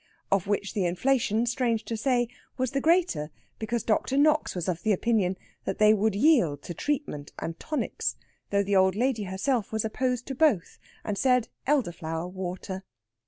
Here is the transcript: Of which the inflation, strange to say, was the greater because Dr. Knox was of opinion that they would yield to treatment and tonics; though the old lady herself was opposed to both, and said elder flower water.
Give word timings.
Of 0.31 0.47
which 0.47 0.73
the 0.73 0.87
inflation, 0.87 1.45
strange 1.45 1.85
to 1.85 1.95
say, 1.95 2.27
was 2.57 2.71
the 2.71 2.81
greater 2.81 3.29
because 3.59 3.83
Dr. 3.83 4.17
Knox 4.17 4.55
was 4.55 4.67
of 4.67 4.83
opinion 4.83 5.37
that 5.65 5.77
they 5.77 5.93
would 5.93 6.15
yield 6.15 6.63
to 6.63 6.73
treatment 6.73 7.33
and 7.37 7.59
tonics; 7.59 8.15
though 8.49 8.63
the 8.63 8.75
old 8.75 8.95
lady 8.95 9.25
herself 9.25 9.71
was 9.71 9.85
opposed 9.85 10.25
to 10.25 10.33
both, 10.33 10.79
and 11.03 11.19
said 11.19 11.49
elder 11.67 11.91
flower 11.91 12.27
water. 12.27 12.83